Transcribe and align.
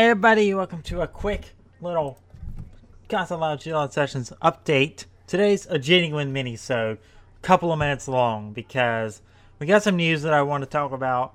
everybody, 0.00 0.54
welcome 0.54 0.80
to 0.80 1.02
a 1.02 1.06
quick 1.06 1.50
little 1.82 2.18
Casa 3.10 3.36
Loud 3.36 3.60
Chill 3.60 3.86
Sessions 3.90 4.32
update. 4.40 5.04
Today's 5.26 5.66
a 5.66 5.78
genuine 5.78 6.32
mini 6.32 6.56
so 6.56 6.96
a 7.36 7.46
couple 7.46 7.70
of 7.70 7.78
minutes 7.78 8.08
long 8.08 8.54
because 8.54 9.20
we 9.58 9.66
got 9.66 9.82
some 9.82 9.96
news 9.96 10.22
that 10.22 10.32
I 10.32 10.40
want 10.40 10.62
to 10.62 10.70
talk 10.70 10.92
about 10.92 11.34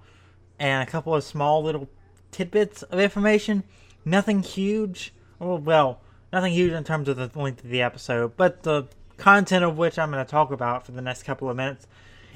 and 0.57 0.81
a 0.81 0.91
couple 0.91 1.13
of 1.13 1.23
small 1.23 1.61
little 1.61 1.87
tidbits 2.31 2.81
of 2.81 2.99
information. 2.99 3.63
Nothing 4.03 4.41
huge. 4.41 5.13
Well, 5.37 5.59
well, 5.59 6.01
nothing 6.33 6.53
huge 6.53 6.71
in 6.71 6.83
terms 6.83 7.07
of 7.07 7.17
the 7.17 7.29
length 7.39 7.63
of 7.63 7.69
the 7.69 7.83
episode, 7.83 8.35
but 8.35 8.63
the 8.63 8.87
content 9.17 9.63
of 9.63 9.77
which 9.77 9.99
I'm 9.99 10.09
going 10.09 10.25
to 10.25 10.29
talk 10.29 10.51
about 10.51 10.87
for 10.87 10.91
the 10.91 11.03
next 11.03 11.21
couple 11.21 11.51
of 11.51 11.55
minutes 11.55 11.85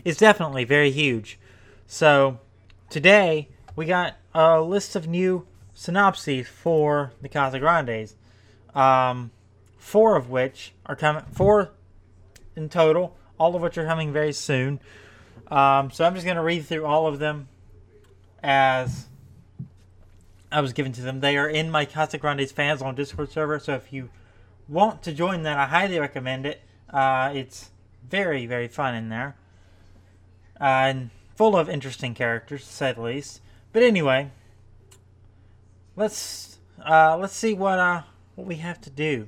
is 0.06 0.16
definitely 0.16 0.64
very 0.64 0.92
huge. 0.92 1.40
So, 1.88 2.38
today 2.92 3.48
we 3.76 3.88
got 3.88 4.18
a 4.36 4.62
list 4.62 4.96
of 4.96 5.08
new 5.08 5.48
synopses 5.80 6.46
for 6.46 7.14
the 7.22 7.30
Casa 7.30 7.58
Grandes. 7.58 8.14
Um, 8.76 9.32
four 9.78 10.18
of 10.18 10.30
which 10.30 10.74
are 10.86 10.96
coming, 10.96 11.24
four 11.32 11.72
in 12.54 12.68
total, 12.68 13.16
all 13.40 13.56
of 13.56 13.62
which 13.62 13.78
are 13.78 13.86
coming 13.86 14.12
very 14.12 14.34
soon. 14.34 14.82
Um, 15.48 15.90
so 15.90 16.04
I'm 16.04 16.14
just 16.16 16.26
going 16.26 16.36
to 16.36 16.44
read 16.44 16.66
through 16.66 16.86
all 16.86 17.08
of 17.08 17.20
them 17.20 17.48
as 18.44 19.08
I 20.52 20.60
was 20.60 20.74
given 20.74 20.92
to 20.94 21.02
them. 21.02 21.22
They 21.22 21.38
are 21.38 21.48
in 21.48 21.72
my 21.72 21.86
Casa 21.86 22.18
Grandes 22.18 22.52
fans 22.52 22.82
on 22.82 22.94
Discord 22.94 23.32
server, 23.32 23.58
so 23.58 23.74
if 23.74 23.94
you 23.94 24.10
want 24.68 25.02
to 25.04 25.14
join 25.14 25.44
that, 25.44 25.58
I 25.58 25.66
highly 25.66 25.98
recommend 25.98 26.46
it. 26.46 26.62
Uh, 26.90 27.32
it's 27.34 27.72
very, 28.06 28.46
very 28.46 28.68
fun 28.68 28.96
in 28.96 29.08
there. 29.08 29.38
Uh, 30.60 30.66
and 30.66 31.10
full 31.38 31.56
of 31.56 31.70
interesting 31.70 32.14
characters, 32.14 32.66
to 32.66 32.74
say 32.74 32.92
the 32.92 33.02
least. 33.02 33.40
But 33.72 33.82
anyway, 33.82 34.32
let's 36.00 36.58
uh, 36.84 37.18
let's 37.18 37.36
see 37.36 37.54
what 37.54 37.78
uh, 37.78 38.02
what 38.36 38.48
we 38.48 38.56
have 38.56 38.82
to 38.82 38.90
do 38.90 39.28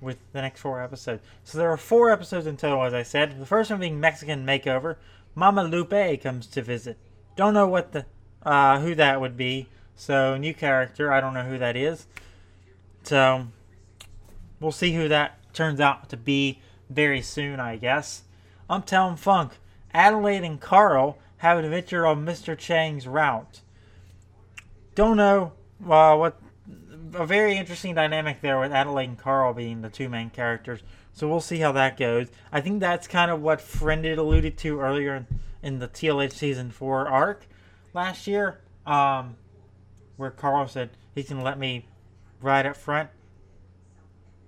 with 0.00 0.18
the 0.32 0.40
next 0.40 0.60
four 0.60 0.82
episodes. 0.82 1.22
So 1.44 1.58
there 1.58 1.70
are 1.70 1.76
four 1.76 2.10
episodes 2.10 2.46
in 2.46 2.56
total, 2.56 2.84
as 2.84 2.94
I 2.94 3.02
said. 3.02 3.38
The 3.38 3.46
first 3.46 3.70
one 3.70 3.80
being 3.80 4.00
Mexican 4.00 4.46
Makeover. 4.46 4.96
Mama 5.34 5.64
Lupe 5.64 6.22
comes 6.22 6.46
to 6.46 6.62
visit. 6.62 6.96
Don't 7.36 7.54
know 7.54 7.66
what 7.66 7.92
the 7.92 8.06
uh, 8.42 8.80
who 8.80 8.94
that 8.94 9.20
would 9.20 9.36
be. 9.36 9.68
So 9.96 10.36
new 10.36 10.54
character. 10.54 11.12
I 11.12 11.20
don't 11.20 11.34
know 11.34 11.44
who 11.44 11.58
that 11.58 11.76
is. 11.76 12.06
So 13.02 13.48
we'll 14.60 14.72
see 14.72 14.92
who 14.92 15.08
that 15.08 15.52
turns 15.52 15.80
out 15.80 16.08
to 16.10 16.16
be 16.16 16.60
very 16.88 17.20
soon, 17.20 17.58
I 17.58 17.76
guess. 17.76 18.22
I'm 18.70 18.82
telling 18.82 19.16
Funk. 19.16 19.52
Adelaide 19.92 20.44
and 20.44 20.60
Carl 20.60 21.18
have 21.38 21.58
an 21.58 21.64
adventure 21.64 22.06
on 22.06 22.24
Mr. 22.24 22.56
Chang's 22.56 23.06
route. 23.06 23.60
Don't 24.94 25.16
know 25.16 25.52
uh, 25.88 26.16
what 26.16 26.40
a 27.14 27.26
very 27.26 27.56
interesting 27.56 27.94
dynamic 27.94 28.40
there 28.40 28.58
with 28.58 28.72
Adelaide 28.72 29.08
and 29.08 29.18
Carl 29.18 29.52
being 29.52 29.82
the 29.82 29.90
two 29.90 30.08
main 30.08 30.30
characters. 30.30 30.80
So 31.12 31.28
we'll 31.28 31.40
see 31.40 31.58
how 31.58 31.72
that 31.72 31.96
goes. 31.96 32.28
I 32.50 32.60
think 32.60 32.80
that's 32.80 33.06
kind 33.06 33.30
of 33.30 33.42
what 33.42 33.60
Friended 33.60 34.18
alluded 34.18 34.56
to 34.58 34.80
earlier 34.80 35.26
in, 35.62 35.78
the 35.78 35.88
TLH 35.88 36.32
season 36.32 36.70
four 36.70 37.06
arc 37.08 37.46
last 37.92 38.26
year, 38.26 38.60
um, 38.86 39.36
where 40.16 40.30
Carl 40.30 40.66
said 40.68 40.90
he 41.14 41.22
can 41.22 41.42
let 41.42 41.58
me 41.58 41.86
ride 42.40 42.66
up 42.66 42.76
front 42.76 43.10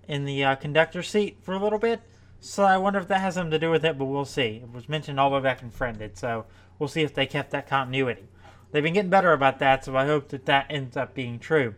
in 0.08 0.24
the 0.24 0.44
uh, 0.44 0.54
conductor 0.56 1.02
seat 1.02 1.36
for 1.42 1.52
a 1.52 1.58
little 1.58 1.78
bit. 1.78 2.00
So 2.40 2.64
I 2.64 2.76
wonder 2.76 2.98
if 2.98 3.08
that 3.08 3.20
has 3.20 3.34
something 3.34 3.52
to 3.52 3.58
do 3.58 3.70
with 3.70 3.84
it, 3.84 3.96
but 3.98 4.04
we'll 4.06 4.24
see. 4.24 4.62
It 4.62 4.72
was 4.72 4.88
mentioned 4.88 5.18
all 5.18 5.30
the 5.30 5.36
way 5.36 5.42
back 5.42 5.62
in 5.62 5.70
Friended, 5.70 6.16
so 6.18 6.46
we'll 6.78 6.88
see 6.88 7.02
if 7.02 7.14
they 7.14 7.26
kept 7.26 7.50
that 7.52 7.68
continuity. 7.68 8.28
They've 8.74 8.82
been 8.82 8.94
getting 8.94 9.08
better 9.08 9.32
about 9.32 9.60
that, 9.60 9.84
so 9.84 9.96
I 9.96 10.04
hope 10.04 10.30
that 10.30 10.46
that 10.46 10.66
ends 10.68 10.96
up 10.96 11.14
being 11.14 11.38
true. 11.38 11.76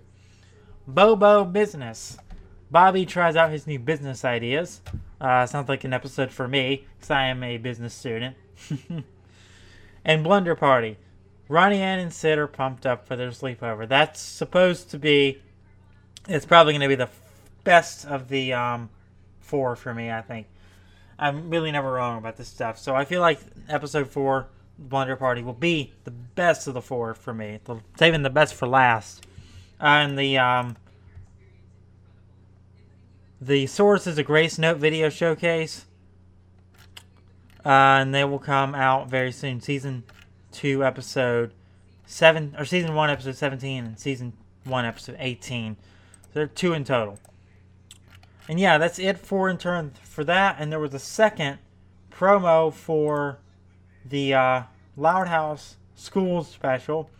Bobo 0.88 1.44
Business. 1.44 2.16
Bobby 2.70 3.04
tries 3.04 3.36
out 3.36 3.50
his 3.50 3.66
new 3.66 3.78
business 3.78 4.24
ideas. 4.24 4.80
Uh, 5.20 5.44
sounds 5.44 5.68
like 5.68 5.84
an 5.84 5.92
episode 5.92 6.30
for 6.30 6.48
me, 6.48 6.86
because 6.96 7.10
I 7.10 7.26
am 7.26 7.42
a 7.42 7.58
business 7.58 7.92
student. 7.92 8.34
and 10.06 10.24
Blunder 10.24 10.54
Party. 10.54 10.96
Ronnie 11.50 11.82
Anne 11.82 11.98
and 11.98 12.14
Sid 12.14 12.38
are 12.38 12.46
pumped 12.46 12.86
up 12.86 13.06
for 13.06 13.14
their 13.14 13.28
sleepover. 13.28 13.86
That's 13.86 14.18
supposed 14.18 14.90
to 14.92 14.98
be. 14.98 15.42
It's 16.26 16.46
probably 16.46 16.72
going 16.72 16.80
to 16.80 16.88
be 16.88 16.94
the 16.94 17.10
best 17.62 18.06
of 18.06 18.28
the 18.28 18.54
um, 18.54 18.88
four 19.40 19.76
for 19.76 19.92
me, 19.92 20.10
I 20.10 20.22
think. 20.22 20.46
I'm 21.18 21.50
really 21.50 21.72
never 21.72 21.92
wrong 21.92 22.16
about 22.16 22.38
this 22.38 22.48
stuff. 22.48 22.78
So 22.78 22.96
I 22.96 23.04
feel 23.04 23.20
like 23.20 23.38
episode 23.68 24.08
four, 24.08 24.46
Blunder 24.78 25.16
Party, 25.16 25.42
will 25.42 25.52
be 25.52 25.92
the 26.04 26.10
best 26.10 26.66
of 26.66 26.74
the 26.74 26.82
four 26.82 27.14
for 27.14 27.32
me. 27.32 27.60
Saving 27.98 28.22
the 28.22 28.30
best 28.30 28.54
for 28.54 28.66
last. 28.66 29.26
And 29.80 30.18
the 30.18 30.38
um, 30.38 30.76
the 33.40 33.66
source 33.66 34.06
is 34.06 34.18
a 34.18 34.24
Gracenote 34.24 34.78
video 34.78 35.08
showcase. 35.08 35.86
Uh, 37.64 37.98
and 38.00 38.14
they 38.14 38.24
will 38.24 38.38
come 38.38 38.74
out 38.74 39.10
very 39.10 39.32
soon. 39.32 39.60
Season 39.60 40.04
2, 40.52 40.84
episode 40.84 41.52
7, 42.06 42.54
or 42.56 42.64
season 42.64 42.94
1, 42.94 43.10
episode 43.10 43.34
17, 43.34 43.84
and 43.84 43.98
season 43.98 44.32
1, 44.64 44.84
episode 44.84 45.16
18. 45.18 45.76
So 45.76 46.28
there 46.32 46.44
are 46.44 46.46
two 46.46 46.72
in 46.72 46.84
total. 46.84 47.18
And 48.48 48.60
yeah, 48.60 48.78
that's 48.78 48.98
it 48.98 49.18
for 49.18 49.50
in 49.50 49.58
turn 49.58 49.92
for 50.02 50.22
that. 50.24 50.56
And 50.58 50.70
there 50.70 50.78
was 50.78 50.94
a 50.94 51.00
second 51.00 51.58
promo 52.10 52.72
for 52.72 53.38
the 54.08 54.34
uh, 54.34 54.62
Loud 54.96 55.28
House 55.28 55.76
Schools 55.94 56.48
special, 56.48 57.10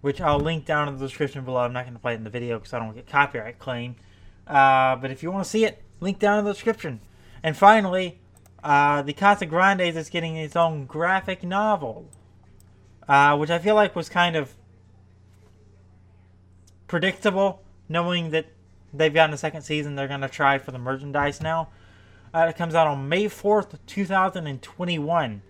which 0.00 0.20
I'll 0.20 0.40
link 0.40 0.64
down 0.64 0.88
in 0.88 0.98
the 0.98 1.06
description 1.06 1.44
below. 1.44 1.60
I'm 1.60 1.72
not 1.72 1.84
going 1.84 1.94
to 1.94 2.00
play 2.00 2.14
it 2.14 2.16
in 2.16 2.24
the 2.24 2.30
video 2.30 2.58
because 2.58 2.72
I 2.72 2.78
don't 2.78 2.94
get 2.94 3.06
copyright 3.06 3.58
claim. 3.58 3.96
Uh, 4.46 4.96
but 4.96 5.10
if 5.10 5.22
you 5.22 5.30
want 5.30 5.44
to 5.44 5.50
see 5.50 5.64
it, 5.64 5.82
link 6.00 6.18
down 6.18 6.38
in 6.38 6.44
the 6.44 6.52
description. 6.52 7.00
And 7.42 7.56
finally, 7.56 8.18
uh, 8.62 9.02
the 9.02 9.12
Casa 9.12 9.46
Grandes 9.46 9.96
is 9.96 10.08
getting 10.10 10.36
its 10.36 10.56
own 10.56 10.86
graphic 10.86 11.42
novel, 11.42 12.08
uh, 13.08 13.36
which 13.36 13.50
I 13.50 13.58
feel 13.58 13.74
like 13.74 13.96
was 13.96 14.08
kind 14.08 14.36
of 14.36 14.54
predictable, 16.86 17.62
knowing 17.88 18.30
that 18.30 18.46
they've 18.92 19.12
gotten 19.12 19.34
a 19.34 19.38
second 19.38 19.62
season. 19.62 19.96
They're 19.96 20.08
going 20.08 20.20
to 20.20 20.28
try 20.28 20.58
for 20.58 20.70
the 20.70 20.78
merchandise 20.78 21.40
now. 21.40 21.68
Uh, 22.34 22.46
it 22.48 22.56
comes 22.56 22.74
out 22.74 22.86
on 22.86 23.08
May 23.08 23.26
4th, 23.26 23.78
2021. 23.86 25.42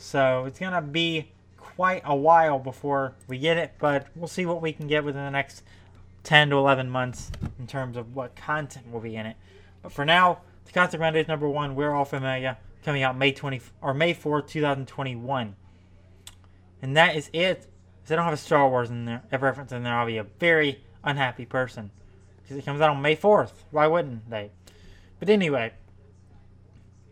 So 0.00 0.46
it's 0.46 0.58
going 0.58 0.72
to 0.72 0.80
be 0.80 1.30
quite 1.58 2.00
a 2.06 2.16
while 2.16 2.58
before 2.58 3.12
we 3.28 3.36
get 3.36 3.58
it, 3.58 3.74
but 3.78 4.06
we'll 4.16 4.28
see 4.28 4.46
what 4.46 4.62
we 4.62 4.72
can 4.72 4.86
get 4.86 5.04
within 5.04 5.22
the 5.22 5.30
next 5.30 5.62
10 6.24 6.48
to 6.50 6.56
11 6.56 6.88
months 6.88 7.30
in 7.58 7.66
terms 7.66 7.98
of 7.98 8.16
what 8.16 8.34
content 8.34 8.90
will 8.90 9.00
be 9.00 9.14
in 9.14 9.26
it. 9.26 9.36
But 9.82 9.92
for 9.92 10.06
now, 10.06 10.40
the 10.64 10.72
Casa 10.72 10.96
Grandes 10.96 11.28
number 11.28 11.46
one, 11.46 11.74
We're 11.74 11.92
All 11.92 12.06
familia, 12.06 12.56
coming 12.82 13.02
out 13.02 13.16
May 13.18 13.32
20 13.32 13.60
or 13.82 13.92
May 13.92 14.14
4th, 14.14 14.48
2021. 14.48 15.54
And 16.80 16.96
that 16.96 17.14
is 17.14 17.28
it. 17.34 17.66
If 18.02 18.08
they 18.08 18.16
don't 18.16 18.24
have 18.24 18.32
a 18.32 18.38
Star 18.38 18.70
Wars 18.70 18.88
in 18.88 19.04
there, 19.04 19.22
a 19.30 19.38
reference 19.38 19.70
in 19.70 19.82
there, 19.82 19.94
I'll 19.94 20.06
be 20.06 20.16
a 20.16 20.24
very 20.24 20.82
unhappy 21.04 21.44
person. 21.44 21.90
Because 22.42 22.56
it 22.56 22.64
comes 22.64 22.80
out 22.80 22.88
on 22.88 23.02
May 23.02 23.16
4th. 23.16 23.52
Why 23.70 23.86
wouldn't 23.86 24.30
they? 24.30 24.50
But 25.18 25.28
anyway, 25.28 25.74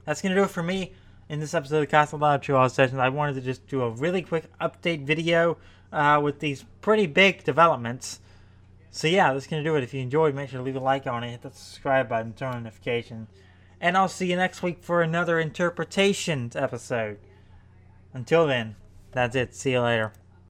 that's 0.06 0.22
going 0.22 0.34
to 0.34 0.40
do 0.40 0.44
it 0.44 0.50
for 0.50 0.62
me 0.62 0.94
in 1.28 1.40
this 1.40 1.54
episode 1.54 1.82
of 1.82 1.90
Casa 1.90 2.16
Loud 2.16 2.42
Chihuahua 2.42 2.68
Sessions. 2.68 2.98
I 2.98 3.08
wanted 3.08 3.34
to 3.34 3.40
just 3.40 3.66
do 3.66 3.82
a 3.82 3.90
really 3.90 4.22
quick 4.22 4.44
update 4.60 5.04
video 5.04 5.58
uh, 5.92 6.20
with 6.22 6.40
these 6.40 6.64
pretty 6.80 7.06
big 7.06 7.44
developments. 7.44 8.20
So 8.90 9.06
yeah, 9.06 9.32
that's 9.32 9.46
to 9.46 9.62
do 9.62 9.76
it. 9.76 9.84
If 9.84 9.92
you 9.92 10.00
enjoyed, 10.00 10.34
make 10.34 10.50
sure 10.50 10.58
to 10.58 10.64
leave 10.64 10.76
a 10.76 10.80
like 10.80 11.06
on 11.06 11.22
it, 11.22 11.30
hit 11.30 11.42
that 11.42 11.54
subscribe 11.54 12.08
button, 12.08 12.32
turn 12.32 12.54
on 12.54 12.62
notifications. 12.64 13.28
And 13.80 13.96
I'll 13.96 14.08
see 14.08 14.30
you 14.30 14.36
next 14.36 14.62
week 14.62 14.78
for 14.82 15.02
another 15.02 15.38
interpretations 15.38 16.56
episode. 16.56 17.18
Until 18.12 18.46
then, 18.46 18.76
that's 19.12 19.36
it. 19.36 19.54
See 19.54 19.72
you 19.72 19.80
later. 19.80 20.12